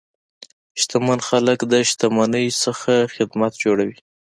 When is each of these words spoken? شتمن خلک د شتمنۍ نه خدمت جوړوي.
شتمن 0.81 1.19
خلک 1.27 1.59
د 1.71 1.73
شتمنۍ 1.89 2.47
نه 2.61 2.71
خدمت 3.15 3.51
جوړوي. 3.63 3.97